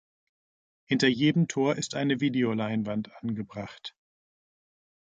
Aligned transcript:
Hinter 0.87 1.09
jedem 1.09 1.47
Tor 1.47 1.75
ist 1.75 1.93
eine 1.93 2.19
Videoleinwand 2.21 3.11
angebracht. 3.17 3.95